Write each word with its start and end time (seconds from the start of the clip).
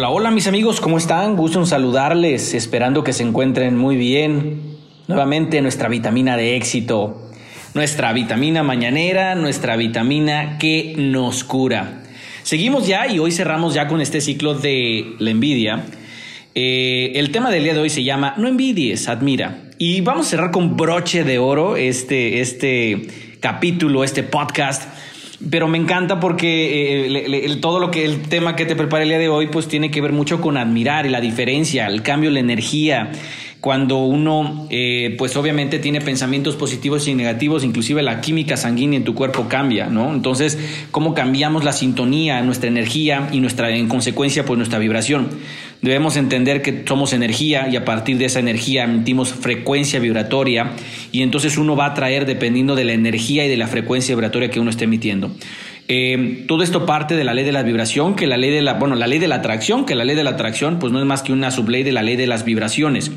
Hola, 0.00 0.08
hola 0.08 0.30
mis 0.30 0.46
amigos, 0.46 0.80
¿cómo 0.80 0.96
están? 0.96 1.36
Gusto 1.36 1.58
en 1.58 1.66
saludarles, 1.66 2.54
esperando 2.54 3.04
que 3.04 3.12
se 3.12 3.22
encuentren 3.22 3.76
muy 3.76 3.96
bien. 3.96 4.78
Nuevamente 5.08 5.60
nuestra 5.60 5.90
vitamina 5.90 6.38
de 6.38 6.56
éxito, 6.56 7.30
nuestra 7.74 8.10
vitamina 8.14 8.62
mañanera, 8.62 9.34
nuestra 9.34 9.76
vitamina 9.76 10.56
que 10.56 10.94
nos 10.96 11.44
cura. 11.44 12.02
Seguimos 12.44 12.86
ya 12.86 13.08
y 13.08 13.18
hoy 13.18 13.30
cerramos 13.30 13.74
ya 13.74 13.88
con 13.88 14.00
este 14.00 14.22
ciclo 14.22 14.54
de 14.54 15.16
la 15.18 15.32
envidia. 15.32 15.84
Eh, 16.54 17.12
el 17.16 17.30
tema 17.30 17.50
del 17.50 17.64
día 17.64 17.74
de 17.74 17.80
hoy 17.80 17.90
se 17.90 18.02
llama 18.02 18.32
No 18.38 18.48
envidies, 18.48 19.06
admira. 19.06 19.64
Y 19.76 20.00
vamos 20.00 20.28
a 20.28 20.30
cerrar 20.30 20.50
con 20.50 20.78
broche 20.78 21.24
de 21.24 21.38
oro 21.38 21.76
este, 21.76 22.40
este 22.40 23.36
capítulo, 23.40 24.02
este 24.02 24.22
podcast 24.22 24.84
pero 25.48 25.68
me 25.68 25.78
encanta 25.78 26.20
porque 26.20 27.06
eh, 27.06 27.56
todo 27.60 27.78
lo 27.78 27.90
que 27.90 28.04
el 28.04 28.22
tema 28.22 28.56
que 28.56 28.66
te 28.66 28.76
preparé 28.76 29.04
el 29.04 29.08
día 29.08 29.18
de 29.18 29.28
hoy 29.28 29.46
pues 29.46 29.68
tiene 29.68 29.90
que 29.90 30.00
ver 30.00 30.12
mucho 30.12 30.40
con 30.40 30.56
admirar 30.56 31.06
y 31.06 31.08
la 31.08 31.20
diferencia, 31.20 31.86
el 31.86 32.02
cambio, 32.02 32.30
la 32.30 32.40
energía. 32.40 33.12
Cuando 33.60 33.98
uno, 33.98 34.66
eh, 34.70 35.14
pues 35.18 35.36
obviamente 35.36 35.78
tiene 35.78 36.00
pensamientos 36.00 36.56
positivos 36.56 37.06
y 37.08 37.14
negativos, 37.14 37.62
inclusive 37.62 38.02
la 38.02 38.22
química 38.22 38.56
sanguínea 38.56 38.96
en 38.96 39.04
tu 39.04 39.14
cuerpo 39.14 39.48
cambia, 39.48 39.86
¿no? 39.86 40.14
Entonces, 40.14 40.58
cómo 40.90 41.12
cambiamos 41.12 41.62
la 41.62 41.72
sintonía, 41.72 42.40
nuestra 42.40 42.68
energía 42.68 43.28
y 43.32 43.40
nuestra, 43.40 43.70
en 43.76 43.86
consecuencia, 43.86 44.46
pues 44.46 44.56
nuestra 44.56 44.78
vibración. 44.78 45.28
Debemos 45.82 46.16
entender 46.16 46.62
que 46.62 46.84
somos 46.86 47.12
energía 47.12 47.68
y 47.68 47.76
a 47.76 47.84
partir 47.84 48.16
de 48.16 48.26
esa 48.26 48.38
energía 48.38 48.84
emitimos 48.84 49.34
frecuencia 49.34 50.00
vibratoria 50.00 50.72
y 51.12 51.22
entonces 51.22 51.58
uno 51.58 51.76
va 51.76 51.86
a 51.86 51.94
traer 51.94 52.24
dependiendo 52.24 52.76
de 52.76 52.84
la 52.84 52.92
energía 52.92 53.44
y 53.44 53.48
de 53.50 53.58
la 53.58 53.66
frecuencia 53.66 54.14
vibratoria 54.14 54.50
que 54.50 54.60
uno 54.60 54.70
esté 54.70 54.84
emitiendo. 54.84 55.30
Eh, 55.88 56.44
todo 56.46 56.62
esto 56.62 56.86
parte 56.86 57.16
de 57.16 57.24
la 57.24 57.34
ley 57.34 57.44
de 57.44 57.52
la 57.52 57.62
vibración, 57.62 58.14
que 58.14 58.26
la 58.26 58.36
ley 58.36 58.50
de 58.50 58.62
la, 58.62 58.74
bueno, 58.74 58.94
la 58.94 59.06
ley 59.06 59.18
de 59.18 59.26
la 59.26 59.36
atracción, 59.36 59.86
que 59.86 59.94
la 59.94 60.04
ley 60.04 60.14
de 60.16 60.22
la 60.22 60.30
atracción 60.30 60.78
pues 60.78 60.92
no 60.92 61.00
es 61.00 61.04
más 61.04 61.22
que 61.22 61.32
una 61.32 61.50
subley 61.50 61.82
de 61.82 61.92
la 61.92 62.02
ley 62.02 62.16
de 62.16 62.26
las 62.26 62.44
vibraciones. 62.44 63.10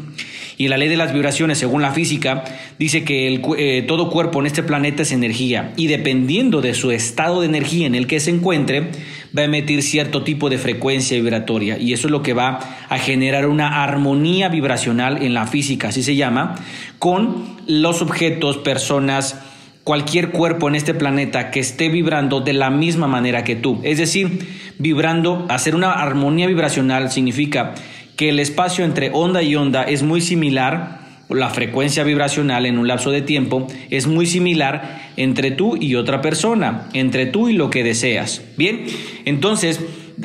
Y 0.58 0.68
la 0.68 0.78
ley 0.78 0.90
de 0.90 0.98
las 0.98 1.14
vibraciones, 1.14 1.58
según 1.58 1.82
la 1.82 1.92
física, 1.92 2.44
dice 2.80 3.04
que 3.04 3.28
el, 3.28 3.42
eh, 3.58 3.84
todo 3.88 4.10
cuerpo 4.10 4.40
en 4.40 4.46
este 4.46 4.64
planeta 4.64 5.04
es 5.04 5.12
energía 5.12 5.74
y 5.76 5.88
dependiendo 5.88 6.62
de 6.62 6.74
su 6.74 6.92
estado 6.92 7.42
de 7.42 7.48
energía 7.48 7.88
en 7.88 7.96
el 7.96 8.08
que 8.08 8.20
se 8.20 8.32
encuentre, 8.32 8.92
va 9.36 9.42
a 9.42 9.46
emitir 9.46 9.82
cierto 9.82 10.24
tipo 10.24 10.50
de 10.50 10.58
frecuencia 10.58 11.18
vibratoria 11.18 11.78
y 11.78 11.94
eso 11.94 12.08
es 12.08 12.12
lo 12.12 12.22
que 12.22 12.34
va 12.34 12.60
a 12.90 12.98
generar 13.00 13.48
una 13.48 13.84
armonía 13.84 14.50
vibracional 14.50 15.24
en 15.24 15.34
la 15.34 15.48
física, 15.48 15.90
así 15.90 16.04
se 16.04 16.16
llama, 16.16 16.56
con 17.00 17.58
los 17.68 18.02
objetos, 18.02 18.58
personas, 18.58 19.40
cualquier 19.84 20.32
cuerpo 20.32 20.70
en 20.70 20.76
este 20.76 20.94
planeta 20.94 21.52
que 21.52 21.60
esté 21.60 21.90
vibrando 21.90 22.40
de 22.40 22.54
la 22.54 22.70
misma 22.70 23.08
manera 23.08 23.44
que 23.44 23.56
tú. 23.56 23.80
Es 23.84 23.98
decir, 23.98 24.48
vibrando, 24.80 25.46
hacer 25.50 25.76
una 25.76 25.94
armonía 25.94 26.48
vibracional 26.48 27.12
significa 27.12 27.74
que 28.16 28.30
el 28.30 28.40
espacio 28.40 28.86
entre 28.86 29.12
onda 29.14 29.42
y 29.42 29.56
onda 29.56 29.84
es 29.84 30.04
muy 30.04 30.22
similar, 30.22 31.04
la 31.30 31.50
frecuencia 31.50 32.04
vibracional 32.04 32.66
en 32.66 32.78
un 32.78 32.88
lapso 32.88 33.12
de 33.12 33.22
tiempo 33.22 33.68
es 33.90 34.08
muy 34.08 34.26
similar 34.26 35.12
entre 35.18 35.52
tú 35.52 35.78
y 35.80 35.96
otra 35.96 36.22
persona, 36.22 36.90
entre 36.94 37.26
tú 37.26 37.50
y 37.50 37.54
lo 37.54 37.70
que 37.70 37.84
deseas. 37.84 38.42
Bien, 38.58 38.86
entonces, 39.26 39.80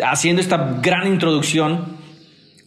haciendo 0.05 0.43
esta 0.43 0.79
gran 0.83 1.07
introducción 1.07 1.99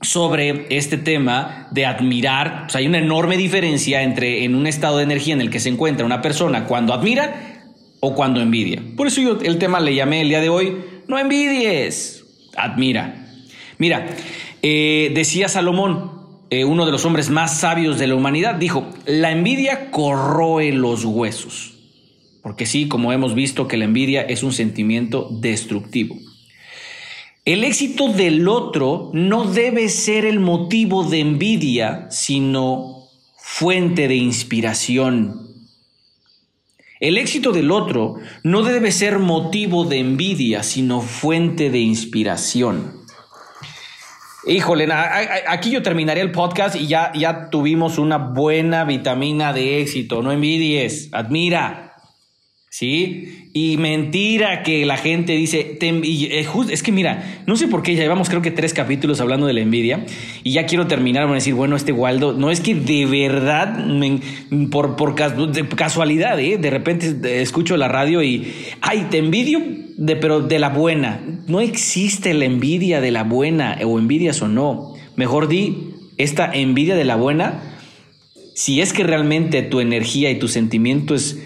sobre 0.02 0.66
este 0.76 0.98
tema 0.98 1.68
de 1.72 1.86
admirar, 1.86 2.68
hay 2.74 2.88
una 2.88 2.98
enorme 2.98 3.38
diferencia 3.38 4.02
entre 4.02 4.44
en 4.44 4.56
un 4.56 4.66
estado 4.66 4.98
de 4.98 5.04
energía 5.04 5.36
en 5.36 5.42
el 5.42 5.52
que 5.52 5.60
se 5.60 5.70
encuentra 5.70 6.06
una 6.06 6.22
persona 6.22 6.66
cuando 6.66 6.94
admira 6.94 7.62
o 8.00 8.16
cuando 8.16 8.42
envidia. 8.42 8.82
Por 8.98 9.08
eso 9.08 9.22
yo 9.22 9.40
el 9.44 9.60
tema 9.60 9.80
le 9.80 9.94
llamé 9.94 10.22
el 10.22 10.30
día 10.30 10.42
de 10.42 10.50
hoy, 10.50 10.76
no 11.08 11.20
envidies, 11.20 12.26
admira. 12.56 13.28
Mira, 13.78 14.08
eh, 14.62 15.12
decía 15.14 15.48
Salomón, 15.48 16.12
eh, 16.50 16.66
uno 16.66 16.86
de 16.86 16.92
los 16.92 17.06
hombres 17.06 17.30
más 17.30 17.60
sabios 17.60 17.98
de 17.98 18.08
la 18.08 18.16
humanidad, 18.16 18.56
dijo, 18.56 18.90
la 19.06 19.32
envidia 19.32 19.90
corroe 19.90 20.72
los 20.72 21.06
huesos. 21.06 21.76
Porque 22.42 22.66
sí, 22.66 22.88
como 22.88 23.14
hemos 23.14 23.36
visto 23.36 23.68
que 23.68 23.78
la 23.78 23.86
envidia 23.86 24.22
es 24.22 24.44
un 24.44 24.52
sentimiento 24.52 25.30
destructivo. 25.32 26.18
El 27.46 27.64
éxito 27.64 28.10
del 28.10 28.48
otro 28.48 29.10
no 29.14 29.46
debe 29.46 29.90
ser 29.90 30.26
el 30.26 30.40
motivo 30.40 31.04
de 31.04 31.22
envidia, 31.22 32.08
sino 32.12 33.08
fuente 33.38 34.08
de 34.08 34.16
inspiración. 34.16 35.42
El 37.00 37.18
éxito 37.18 37.52
del 37.52 37.72
otro 37.72 38.18
no 38.44 38.62
debe 38.62 38.92
ser 38.92 39.18
motivo 39.18 39.86
de 39.86 39.98
envidia, 39.98 40.62
sino 40.62 41.02
fuente 41.02 41.72
de 41.72 41.80
inspiración. 41.80 43.01
Híjole, 44.46 44.88
aquí 45.48 45.70
yo 45.70 45.84
terminaría 45.84 46.24
el 46.24 46.32
podcast 46.32 46.76
y 46.76 46.88
ya, 46.88 47.12
ya 47.14 47.50
tuvimos 47.52 48.00
una 48.00 48.18
buena 48.18 48.86
vitamina 48.86 49.54
de 49.54 49.82
éxito. 49.82 50.24
No 50.24 50.32
envidies, 50.32 51.10
admira. 51.12 51.91
¿Sí? 52.74 53.50
Y 53.52 53.76
mentira 53.76 54.64
que 54.64 54.86
la 54.86 54.96
gente 54.96 55.34
dice, 55.34 55.78
eh, 55.82 56.48
es 56.70 56.84
que 56.84 56.94
mira, 56.94 57.44
no 57.46 57.58
sé 57.58 57.68
por 57.68 57.84
qué 57.84 57.94
ya 57.96 58.04
llevamos 58.04 58.30
creo 58.30 58.42
que 58.42 58.50
tres 58.50 58.74
capítulos 58.74 59.20
hablando 59.20 59.46
de 59.46 59.52
la 59.52 59.60
envidia 59.60 60.06
y 60.42 60.54
ya 60.54 60.66
quiero 60.66 60.88
terminar, 60.88 61.24
van 61.24 61.34
a 61.34 61.36
decir, 61.36 61.54
bueno, 61.54 61.76
este 61.76 61.92
Waldo, 61.92 62.32
no 62.32 62.50
es 62.50 62.62
que 62.62 62.74
de 62.74 63.06
verdad, 63.06 63.78
por, 64.72 64.96
por 64.96 65.16
casualidad, 65.16 66.40
¿eh? 66.40 66.58
de 66.58 66.70
repente 66.70 67.42
escucho 67.42 67.76
la 67.76 67.90
radio 67.90 68.24
y, 68.24 68.54
ay, 68.80 69.08
te 69.12 69.18
envidio, 69.18 69.62
de, 69.98 70.16
pero 70.16 70.40
de 70.40 70.58
la 70.58 70.70
buena. 70.70 71.20
No 71.48 71.60
existe 71.60 72.34
la 72.34 72.46
envidia 72.46 73.02
de 73.02 73.12
la 73.12 73.26
buena 73.26 73.80
o 73.84 74.00
envidias 74.00 74.42
o 74.42 74.48
no. 74.48 74.94
Mejor 75.18 75.50
di, 75.50 75.90
esta 76.18 76.50
envidia 76.50 76.96
de 76.96 77.04
la 77.04 77.18
buena, 77.18 77.62
si 78.56 78.80
es 78.80 78.94
que 78.94 79.04
realmente 79.04 79.62
tu 79.62 79.82
energía 79.82 80.32
y 80.32 80.40
tu 80.40 80.48
sentimiento 80.48 81.16
es 81.16 81.38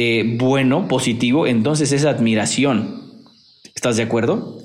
eh, 0.00 0.36
bueno, 0.38 0.86
positivo, 0.86 1.48
entonces 1.48 1.90
es 1.90 2.04
admiración. 2.04 3.02
¿Estás 3.74 3.96
de 3.96 4.04
acuerdo? 4.04 4.56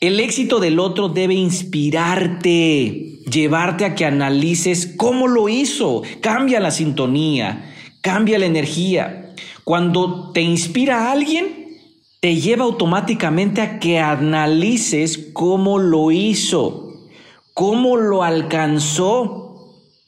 El 0.00 0.18
éxito 0.18 0.60
del 0.60 0.78
otro 0.78 1.10
debe 1.10 1.34
inspirarte, 1.34 3.18
llevarte 3.30 3.84
a 3.84 3.94
que 3.94 4.06
analices 4.06 4.94
cómo 4.96 5.28
lo 5.28 5.50
hizo. 5.50 6.00
Cambia 6.22 6.58
la 6.58 6.70
sintonía, 6.70 7.70
cambia 8.00 8.38
la 8.38 8.46
energía. 8.46 9.34
Cuando 9.62 10.32
te 10.32 10.40
inspira 10.40 11.06
a 11.06 11.12
alguien, 11.12 11.76
te 12.20 12.36
lleva 12.36 12.64
automáticamente 12.64 13.60
a 13.60 13.78
que 13.78 14.00
analices 14.00 15.32
cómo 15.34 15.78
lo 15.78 16.10
hizo, 16.12 16.94
cómo 17.52 17.98
lo 17.98 18.22
alcanzó. 18.22 19.42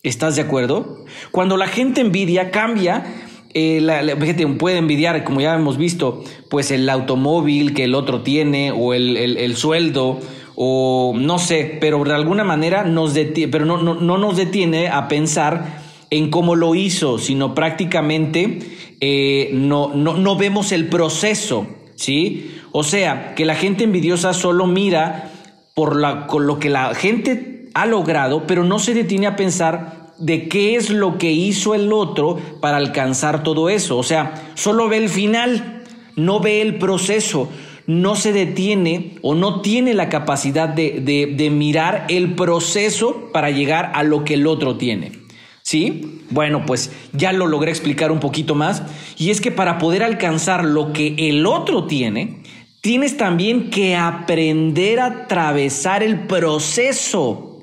¿Estás 0.03 0.37
de 0.37 0.43
acuerdo? 0.43 1.05
Cuando 1.33 1.59
la 1.59 1.67
gente 1.67 2.01
envidia, 2.01 2.51
cambia 2.51 3.05
eh, 3.55 3.81
la, 3.81 4.03
gente 4.17 4.47
puede 4.49 4.79
envidiar, 4.79 5.23
como 5.23 5.41
ya 5.41 5.55
hemos 5.55 5.79
visto, 5.79 6.25
pues 6.51 6.73
el 6.73 6.89
automóvil 6.89 7.73
que 7.73 7.85
el 7.85 7.95
otro 7.95 8.23
tiene 8.23 8.73
o 8.73 8.95
el, 8.95 9.57
sueldo 9.57 10.19
o 10.57 11.15
no 11.17 11.39
sé, 11.39 11.79
pero 11.81 12.03
de 12.03 12.15
alguna 12.15 12.43
manera 12.43 12.83
nos 12.83 13.15
detiene, 13.15 13.53
pero 13.53 13.65
no, 13.65 13.79
no, 13.81 14.19
nos 14.19 14.37
detiene 14.37 14.89
a 14.89 15.07
pensar 15.07 15.83
en 16.11 16.31
cómo 16.31 16.57
lo 16.57 16.75
hizo, 16.75 17.19
sino 17.19 17.55
prácticamente 17.55 18.59
eh, 19.01 19.51
no, 19.53 19.93
no, 19.95 20.17
no 20.17 20.37
vemos 20.37 20.73
el 20.73 20.89
proceso, 20.89 21.67
¿sí? 21.95 22.51
O 22.73 22.83
sea, 22.83 23.37
que 23.37 23.45
la 23.45 23.55
gente 23.55 23.85
envidiosa 23.85 24.35
solo 24.35 24.67
mira 24.67 25.31
por 25.75 25.95
la, 25.95 26.27
con 26.27 26.49
lo 26.49 26.59
que 26.59 26.71
la 26.71 26.93
gente 26.95 27.69
ha 27.75 27.87
logrado, 27.87 28.49
pero 28.49 28.65
no 28.65 28.81
se 28.81 28.95
detiene 28.95 29.29
a 29.29 29.37
pensar 29.37 30.04
de 30.25 30.49
qué 30.49 30.75
es 30.75 30.89
lo 30.89 31.19
que 31.19 31.33
hizo 31.33 31.75
el 31.75 31.93
otro 31.93 32.39
para 32.61 32.79
alcanzar 32.79 33.43
todo 33.43 33.69
eso. 33.69 33.99
O 33.99 34.03
sea, 34.03 34.53
solo 34.55 34.89
ve 34.89 34.97
el 34.97 35.11
final, 35.11 35.83
no 36.17 36.41
ve 36.41 36.63
el 36.63 36.79
proceso, 36.79 37.51
no 37.87 38.17
se 38.17 38.33
detiene 38.33 39.17
o 39.21 39.35
no 39.35 39.61
tiene 39.61 39.93
la 39.93 40.09
capacidad 40.09 40.67
de, 40.71 41.03
de, 41.37 41.51
mirar 41.51 42.07
el 42.09 42.35
proceso 42.35 43.29
para 43.35 43.51
llegar 43.51 43.93
a 43.95 44.03
lo 44.03 44.25
que 44.25 44.35
el 44.35 44.47
otro 44.47 44.79
tiene. 44.79 45.13
¿Sí? 45.61 46.23
Bueno, 46.31 46.65
pues 46.65 46.91
ya 47.13 47.33
lo 47.33 47.47
logré 47.47 47.71
explicar 47.71 48.11
un 48.11 48.21
poquito 48.21 48.55
más. 48.55 48.83
Y 49.19 49.29
es 49.29 49.43
que 49.43 49.51
para 49.51 49.77
poder 49.77 50.03
alcanzar 50.03 50.65
lo 50.65 50.95
que 50.95 51.15
el 51.19 51.45
otro 51.45 51.85
tiene, 51.85 52.43
tienes 52.81 53.19
también 53.19 53.69
que 53.69 53.95
aprender 53.95 55.01
a 55.01 55.07
atravesar 55.07 56.03
el 56.03 56.21
proceso 56.21 57.54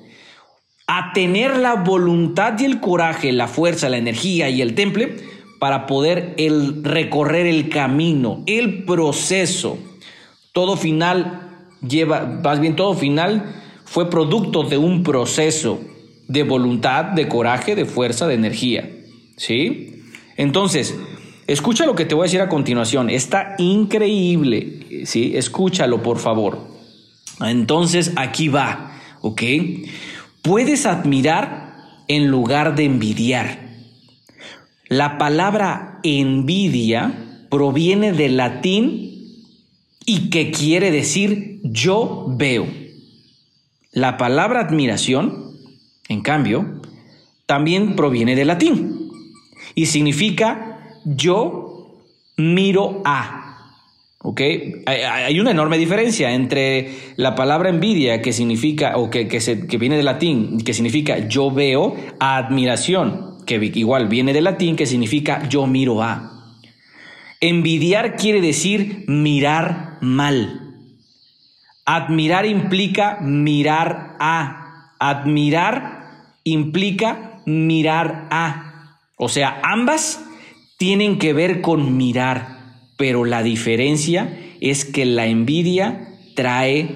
a 0.94 1.14
tener 1.14 1.56
la 1.56 1.76
voluntad 1.76 2.60
y 2.60 2.66
el 2.66 2.82
coraje, 2.82 3.32
la 3.32 3.48
fuerza, 3.48 3.88
la 3.88 3.96
energía 3.96 4.50
y 4.50 4.62
el 4.62 4.76
temple 4.76 5.16
para 5.58 5.88
poder 5.88 6.34
el 6.38 6.84
recorrer 6.84 7.46
el 7.46 7.70
camino, 7.70 8.44
el 8.46 8.84
proceso. 8.84 9.78
Todo 10.52 10.76
final 10.76 11.70
lleva, 11.88 12.26
más 12.44 12.60
bien 12.60 12.76
todo 12.76 12.94
final 12.94 13.56
fue 13.86 14.10
producto 14.10 14.64
de 14.64 14.78
un 14.78 15.02
proceso 15.04 15.80
de 16.28 16.44
voluntad, 16.44 17.06
de 17.06 17.30
coraje, 17.30 17.74
de 17.74 17.86
fuerza, 17.86 18.28
de 18.28 18.34
energía. 18.34 18.90
¿Sí? 19.38 20.04
Entonces, 20.36 21.00
escucha 21.48 21.86
lo 21.86 21.96
que 21.96 22.04
te 22.04 22.16
voy 22.16 22.24
a 22.24 22.28
decir 22.28 22.42
a 22.42 22.50
continuación. 22.50 23.10
Está 23.10 23.56
increíble. 23.60 25.06
¿Sí? 25.06 25.38
Escúchalo, 25.38 26.04
por 26.04 26.20
favor. 26.20 26.68
Entonces 27.40 28.12
aquí 28.18 28.50
va, 28.50 29.00
¿ok? 29.22 29.42
Puedes 30.42 30.86
admirar 30.86 31.76
en 32.08 32.28
lugar 32.28 32.76
de 32.76 32.86
envidiar. 32.86 33.60
La 34.88 35.18
palabra 35.18 36.00
envidia 36.04 37.14
proviene 37.50 38.12
del 38.12 38.38
latín 38.38 39.12
y 40.06 40.30
que 40.30 40.52
quiere 40.52 40.92
decir 40.92 41.60
yo 41.64 42.26
veo. 42.28 42.66
La 43.92 44.18
palabra 44.18 44.62
admiración, 44.62 45.52
en 46.10 46.22
cambio, 46.22 46.82
también 47.46 47.96
proviene 47.96 48.36
del 48.36 48.48
latín 48.48 49.12
y 49.76 49.86
significa 49.86 50.98
yo 51.06 52.02
miro 52.38 53.02
a. 53.06 53.51
¿Ok? 54.24 54.42
Hay 54.86 55.40
una 55.40 55.52
enorme 55.52 55.80
diferencia 55.80 56.32
entre 56.32 56.92
la 57.16 57.34
palabra 57.34 57.70
envidia, 57.70 58.22
que 58.22 58.34
significa, 58.34 58.98
o 58.98 59.10
que, 59.10 59.28
que, 59.28 59.78
viene 59.78 59.98
del 59.98 60.06
latín, 60.06 60.60
que 60.62 60.74
significa 60.74 61.28
yo 61.28 61.50
veo, 61.50 61.96
a 62.20 62.38
admiración, 62.38 63.38
que 63.48 63.56
igual 63.74 64.08
viene 64.08 64.34
del 64.34 64.44
latín, 64.44 64.76
que 64.76 64.86
significa 64.86 65.48
yo 65.50 65.66
miro 65.66 66.04
a. 66.04 66.54
Envidiar 67.40 68.16
quiere 68.16 68.42
decir 68.42 69.06
mirar 69.08 69.98
mal. 70.02 70.76
Admirar 71.86 72.46
implica 72.46 73.18
mirar 73.22 74.18
a. 74.20 74.94
Admirar 75.00 76.36
implica 76.44 77.42
mirar 77.48 78.28
a. 78.30 79.00
O 79.18 79.30
sea, 79.30 79.60
ambas 79.64 80.24
tienen 80.78 81.18
que 81.18 81.34
ver 81.34 81.62
con 81.62 81.98
mirar 81.98 82.61
pero 83.02 83.26
la 83.26 83.42
diferencia 83.42 84.38
es 84.60 84.86
que 84.86 85.06
la 85.06 85.26
envidia 85.26 86.20
trae 86.36 86.88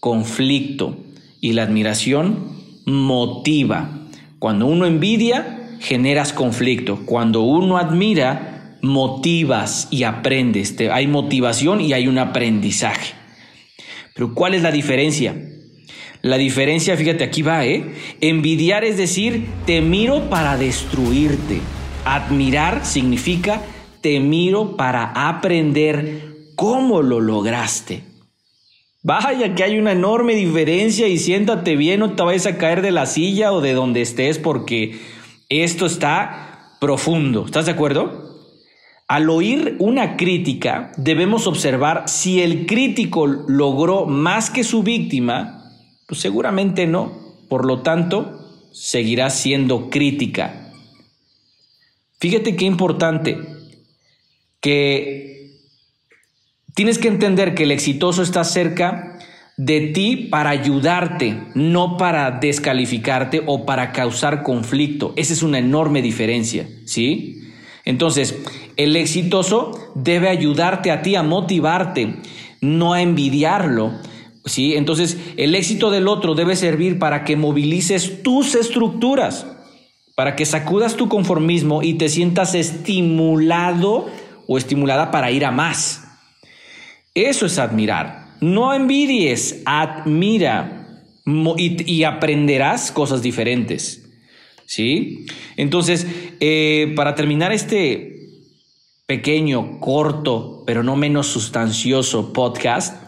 conflicto 0.00 0.96
y 1.40 1.52
la 1.52 1.62
admiración 1.62 2.56
motiva. 2.84 4.08
Cuando 4.40 4.66
uno 4.66 4.86
envidia, 4.86 5.76
generas 5.78 6.32
conflicto. 6.32 7.06
Cuando 7.06 7.42
uno 7.42 7.78
admira, 7.78 8.76
motivas 8.82 9.86
y 9.92 10.02
aprendes. 10.02 10.74
Hay 10.90 11.06
motivación 11.06 11.80
y 11.80 11.92
hay 11.92 12.08
un 12.08 12.18
aprendizaje. 12.18 13.14
Pero 14.16 14.34
¿cuál 14.34 14.54
es 14.54 14.64
la 14.64 14.72
diferencia? 14.72 15.36
La 16.22 16.38
diferencia, 16.38 16.96
fíjate, 16.96 17.22
aquí 17.22 17.42
va, 17.42 17.64
¿eh? 17.64 17.84
Envidiar 18.20 18.82
es 18.82 18.96
decir, 18.96 19.46
te 19.64 19.80
miro 19.80 20.28
para 20.28 20.56
destruirte. 20.56 21.60
Admirar 22.04 22.84
significa 22.84 23.62
te 24.06 24.20
miro 24.20 24.76
para 24.76 25.28
aprender 25.28 26.52
cómo 26.54 27.02
lo 27.02 27.18
lograste. 27.18 28.04
Vaya 29.02 29.56
que 29.56 29.64
hay 29.64 29.80
una 29.80 29.90
enorme 29.90 30.36
diferencia 30.36 31.08
y 31.08 31.18
siéntate 31.18 31.74
bien, 31.74 31.98
no 31.98 32.12
te 32.12 32.22
vayas 32.22 32.46
a 32.46 32.56
caer 32.56 32.82
de 32.82 32.92
la 32.92 33.06
silla 33.06 33.52
o 33.52 33.60
de 33.60 33.72
donde 33.72 34.02
estés 34.02 34.38
porque 34.38 35.00
esto 35.48 35.86
está 35.86 36.76
profundo. 36.80 37.46
¿Estás 37.46 37.66
de 37.66 37.72
acuerdo? 37.72 38.46
Al 39.08 39.28
oír 39.28 39.74
una 39.80 40.16
crítica, 40.16 40.92
debemos 40.96 41.48
observar 41.48 42.04
si 42.06 42.42
el 42.42 42.66
crítico 42.66 43.26
logró 43.26 44.06
más 44.06 44.50
que 44.50 44.62
su 44.62 44.84
víctima, 44.84 45.72
pues 46.06 46.20
seguramente 46.20 46.86
no. 46.86 47.10
Por 47.48 47.66
lo 47.66 47.82
tanto, 47.82 48.70
seguirá 48.70 49.30
siendo 49.30 49.90
crítica. 49.90 50.70
Fíjate 52.20 52.54
qué 52.54 52.66
importante 52.66 53.55
que 54.60 55.60
tienes 56.74 56.98
que 56.98 57.08
entender 57.08 57.54
que 57.54 57.64
el 57.64 57.72
exitoso 57.72 58.22
está 58.22 58.44
cerca 58.44 59.18
de 59.56 59.80
ti 59.80 60.28
para 60.30 60.50
ayudarte, 60.50 61.38
no 61.54 61.96
para 61.96 62.30
descalificarte 62.30 63.42
o 63.46 63.64
para 63.64 63.92
causar 63.92 64.42
conflicto. 64.42 65.14
Esa 65.16 65.32
es 65.32 65.42
una 65.42 65.58
enorme 65.58 66.02
diferencia, 66.02 66.68
¿sí? 66.84 67.36
Entonces, 67.86 68.36
el 68.76 68.96
exitoso 68.96 69.92
debe 69.94 70.28
ayudarte 70.28 70.90
a 70.90 71.02
ti 71.02 71.14
a 71.14 71.22
motivarte, 71.22 72.16
no 72.60 72.92
a 72.92 73.00
envidiarlo. 73.00 73.92
¿Sí? 74.44 74.76
Entonces, 74.76 75.18
el 75.36 75.56
éxito 75.56 75.90
del 75.90 76.06
otro 76.06 76.36
debe 76.36 76.54
servir 76.54 77.00
para 77.00 77.24
que 77.24 77.34
movilices 77.34 78.22
tus 78.22 78.54
estructuras, 78.54 79.44
para 80.14 80.36
que 80.36 80.46
sacudas 80.46 80.94
tu 80.94 81.08
conformismo 81.08 81.82
y 81.82 81.94
te 81.94 82.08
sientas 82.08 82.54
estimulado 82.54 84.06
o 84.46 84.58
estimulada 84.58 85.10
para 85.10 85.30
ir 85.30 85.44
a 85.44 85.50
más. 85.50 86.02
Eso 87.14 87.46
es 87.46 87.58
admirar. 87.58 88.36
No 88.40 88.74
envidies, 88.74 89.62
admira 89.64 90.86
y, 91.56 92.04
aprenderás 92.04 92.92
cosas 92.92 93.22
diferentes. 93.22 94.02
¿Sí? 94.66 95.26
Entonces, 95.56 96.06
eh, 96.40 96.92
para 96.96 97.14
terminar 97.14 97.52
este 97.52 98.16
pequeño, 99.06 99.78
corto, 99.78 100.64
pero 100.66 100.82
no 100.82 100.96
menos 100.96 101.28
sustancioso 101.28 102.32
podcast, 102.32 103.06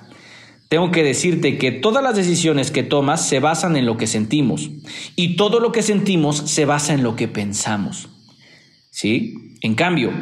tengo 0.69 0.91
que 0.91 1.03
decirte 1.03 1.59
que 1.59 1.73
todas 1.73 2.05
las 2.05 2.15
decisiones 2.15 2.71
que 2.71 2.83
tomas 2.83 3.27
se 3.27 3.41
basan 3.41 3.77
en 3.77 3.87
lo 3.87 3.97
que 3.97 4.07
sentimos 4.07 4.71
y 5.17 5.37
todo 5.37 5.61
lo 5.61 5.73
que 5.73 5.83
sentimos 5.83 6.37
se 6.37 6.67
basa 6.67 6.95
en 6.95 7.03
lo 7.03 7.17
que 7.17 7.27
pensamos. 7.27 8.09
¿Sí? 8.91 9.57
En 9.61 9.75
cambio, 9.75 10.13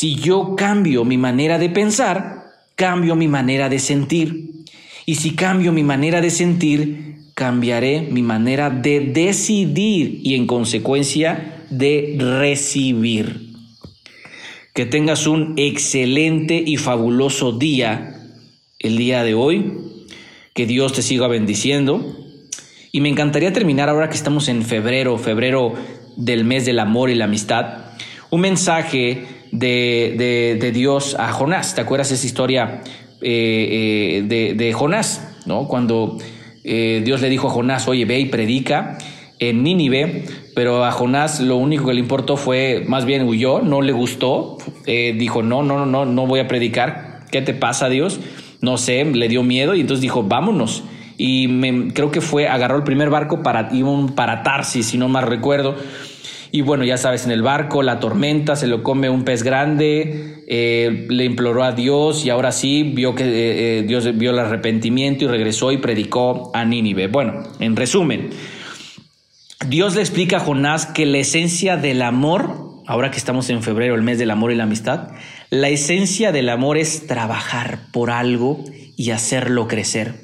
si 0.00 0.14
yo 0.14 0.56
cambio 0.56 1.04
mi 1.04 1.18
manera 1.18 1.58
de 1.58 1.68
pensar, 1.68 2.46
cambio 2.74 3.16
mi 3.16 3.28
manera 3.28 3.68
de 3.68 3.78
sentir. 3.78 4.64
Y 5.04 5.16
si 5.16 5.34
cambio 5.34 5.72
mi 5.72 5.82
manera 5.82 6.22
de 6.22 6.30
sentir, 6.30 7.16
cambiaré 7.34 8.08
mi 8.10 8.22
manera 8.22 8.70
de 8.70 9.00
decidir 9.00 10.22
y 10.24 10.36
en 10.36 10.46
consecuencia 10.46 11.66
de 11.68 12.16
recibir. 12.18 13.50
Que 14.72 14.86
tengas 14.86 15.26
un 15.26 15.52
excelente 15.58 16.62
y 16.64 16.78
fabuloso 16.78 17.52
día 17.52 18.22
el 18.78 18.96
día 18.96 19.22
de 19.22 19.34
hoy. 19.34 19.70
Que 20.54 20.64
Dios 20.64 20.94
te 20.94 21.02
siga 21.02 21.28
bendiciendo. 21.28 22.16
Y 22.90 23.02
me 23.02 23.10
encantaría 23.10 23.52
terminar 23.52 23.90
ahora 23.90 24.08
que 24.08 24.16
estamos 24.16 24.48
en 24.48 24.62
febrero, 24.62 25.18
febrero 25.18 25.74
del 26.16 26.44
mes 26.44 26.64
del 26.64 26.78
amor 26.78 27.10
y 27.10 27.16
la 27.16 27.26
amistad, 27.26 27.90
un 28.30 28.40
mensaje 28.40 29.39
de, 29.52 30.70
Dios 30.72 31.16
a 31.18 31.32
Jonás. 31.32 31.74
¿Te 31.74 31.80
acuerdas 31.80 32.10
esa 32.12 32.26
historia 32.26 32.82
eh, 33.20 34.22
eh, 34.30 34.54
de, 34.54 34.72
Jonás? 34.72 35.38
¿no? 35.46 35.66
Cuando 35.68 36.18
eh, 36.64 37.02
Dios 37.04 37.20
le 37.20 37.28
dijo 37.28 37.48
a 37.48 37.50
Jonás, 37.50 37.88
oye, 37.88 38.04
ve 38.04 38.20
y 38.20 38.26
predica 38.26 38.98
en 39.38 39.62
Nínive, 39.62 40.24
pero 40.54 40.84
a 40.84 40.92
Jonás 40.92 41.40
lo 41.40 41.56
único 41.56 41.86
que 41.86 41.94
le 41.94 42.00
importó 42.00 42.36
fue, 42.36 42.84
más 42.86 43.06
bien 43.06 43.26
huyó, 43.26 43.60
no 43.60 43.80
le 43.80 43.92
gustó, 43.92 44.58
dijo, 44.84 45.42
no, 45.42 45.62
no, 45.62 45.86
no, 45.86 46.04
no, 46.04 46.26
voy 46.26 46.40
a 46.40 46.48
predicar. 46.48 47.20
¿Qué 47.30 47.40
te 47.40 47.54
pasa, 47.54 47.88
Dios? 47.88 48.20
No 48.60 48.76
sé, 48.76 49.04
le 49.04 49.28
dio 49.28 49.42
miedo 49.42 49.74
y 49.74 49.80
entonces 49.80 50.02
dijo, 50.02 50.24
vámonos. 50.24 50.84
Y 51.16 51.48
me, 51.48 51.92
creo 51.92 52.10
que 52.10 52.20
fue, 52.20 52.48
agarró 52.48 52.76
el 52.76 52.82
primer 52.82 53.08
barco 53.08 53.42
para, 53.42 53.70
para 54.14 54.42
Tarsis, 54.42 54.86
si 54.86 54.98
no 54.98 55.08
mal 55.08 55.26
recuerdo 55.26 55.76
y 56.52 56.62
bueno, 56.62 56.84
ya 56.84 56.96
sabes, 56.96 57.24
en 57.24 57.30
el 57.30 57.42
barco, 57.42 57.82
la 57.82 58.00
tormenta, 58.00 58.56
se 58.56 58.66
lo 58.66 58.82
come 58.82 59.08
un 59.08 59.24
pez 59.24 59.42
grande, 59.44 60.42
eh, 60.48 61.06
le 61.08 61.24
imploró 61.24 61.62
a 61.62 61.72
Dios 61.72 62.24
y 62.24 62.30
ahora 62.30 62.50
sí 62.50 62.82
vio 62.82 63.14
que 63.14 63.24
eh, 63.24 63.78
eh, 63.78 63.82
Dios 63.86 64.16
vio 64.18 64.32
el 64.32 64.38
arrepentimiento 64.38 65.24
y 65.24 65.28
regresó 65.28 65.70
y 65.70 65.78
predicó 65.78 66.50
a 66.52 66.64
Nínive. 66.64 67.06
Bueno, 67.06 67.44
en 67.60 67.76
resumen, 67.76 68.30
Dios 69.68 69.94
le 69.94 70.00
explica 70.00 70.38
a 70.38 70.40
Jonás 70.40 70.86
que 70.86 71.06
la 71.06 71.18
esencia 71.18 71.76
del 71.76 72.02
amor, 72.02 72.82
ahora 72.86 73.12
que 73.12 73.18
estamos 73.18 73.48
en 73.50 73.62
febrero, 73.62 73.94
el 73.94 74.02
mes 74.02 74.18
del 74.18 74.32
amor 74.32 74.50
y 74.50 74.56
la 74.56 74.64
amistad, 74.64 75.12
la 75.50 75.68
esencia 75.68 76.32
del 76.32 76.48
amor 76.48 76.78
es 76.78 77.06
trabajar 77.06 77.78
por 77.92 78.10
algo 78.10 78.64
y 78.96 79.12
hacerlo 79.12 79.68
crecer. 79.68 80.16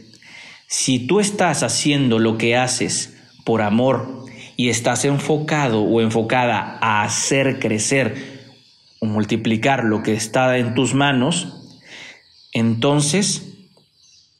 Si 0.66 1.06
tú 1.06 1.20
estás 1.20 1.62
haciendo 1.62 2.18
lo 2.18 2.36
que 2.36 2.56
haces 2.56 3.16
por 3.44 3.62
amor 3.62 4.25
y 4.56 4.70
estás 4.70 5.04
enfocado 5.04 5.82
o 5.82 6.00
enfocada 6.00 6.78
a 6.80 7.02
hacer 7.02 7.58
crecer 7.58 8.44
o 8.98 9.06
multiplicar 9.06 9.84
lo 9.84 10.02
que 10.02 10.14
está 10.14 10.56
en 10.56 10.74
tus 10.74 10.94
manos, 10.94 11.52
entonces 12.52 13.52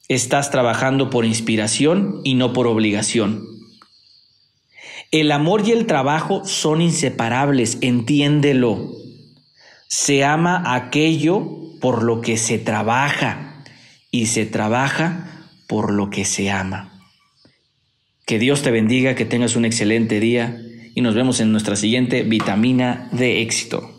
estás 0.07 0.49
trabajando 0.49 1.09
por 1.09 1.25
inspiración 1.25 2.21
y 2.23 2.35
no 2.35 2.53
por 2.53 2.67
obligación. 2.67 3.45
El 5.11 5.31
amor 5.31 5.67
y 5.67 5.71
el 5.71 5.85
trabajo 5.85 6.43
son 6.45 6.81
inseparables, 6.81 7.77
entiéndelo. 7.81 8.91
Se 9.87 10.25
ama 10.25 10.75
aquello 10.75 11.47
por 11.79 12.03
lo 12.03 12.19
que 12.21 12.37
se 12.37 12.57
trabaja 12.57 13.63
y 14.11 14.25
se 14.25 14.45
trabaja 14.45 15.45
por 15.67 15.93
lo 15.93 16.09
que 16.09 16.25
se 16.25 16.49
ama. 16.51 16.96
Que 18.27 18.39
Dios 18.39 18.61
te 18.61 18.71
bendiga, 18.71 19.15
que 19.15 19.23
tengas 19.23 19.55
un 19.55 19.63
excelente 19.63 20.19
día 20.19 20.61
y 20.93 20.99
nos 20.99 21.15
vemos 21.15 21.39
en 21.39 21.53
nuestra 21.53 21.77
siguiente 21.77 22.23
vitamina 22.23 23.07
de 23.13 23.41
éxito. 23.41 23.96